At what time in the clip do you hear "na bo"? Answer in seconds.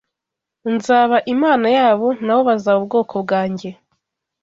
2.25-2.41